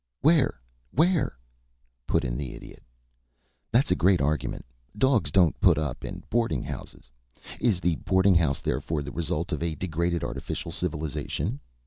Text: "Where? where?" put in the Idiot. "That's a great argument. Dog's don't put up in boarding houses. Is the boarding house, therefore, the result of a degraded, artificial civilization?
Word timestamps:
"Where? 0.21 0.59
where?" 0.89 1.37
put 2.07 2.25
in 2.25 2.35
the 2.35 2.55
Idiot. 2.55 2.81
"That's 3.71 3.91
a 3.91 3.95
great 3.95 4.19
argument. 4.19 4.65
Dog's 4.97 5.29
don't 5.31 5.61
put 5.61 5.77
up 5.77 6.03
in 6.03 6.23
boarding 6.31 6.63
houses. 6.63 7.11
Is 7.59 7.79
the 7.79 7.97
boarding 7.97 8.33
house, 8.33 8.61
therefore, 8.61 9.03
the 9.03 9.11
result 9.11 9.51
of 9.51 9.61
a 9.61 9.75
degraded, 9.75 10.23
artificial 10.23 10.71
civilization? 10.71 11.59